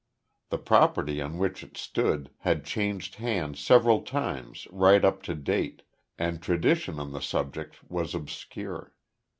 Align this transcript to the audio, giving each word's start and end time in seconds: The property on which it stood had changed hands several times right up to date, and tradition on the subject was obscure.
The 0.49 0.57
property 0.57 1.21
on 1.21 1.37
which 1.37 1.63
it 1.63 1.77
stood 1.77 2.31
had 2.39 2.65
changed 2.65 3.17
hands 3.17 3.59
several 3.59 4.01
times 4.01 4.67
right 4.71 5.05
up 5.05 5.21
to 5.29 5.35
date, 5.35 5.83
and 6.17 6.41
tradition 6.41 6.99
on 6.99 7.11
the 7.11 7.21
subject 7.21 7.75
was 7.87 8.15
obscure. 8.15 8.95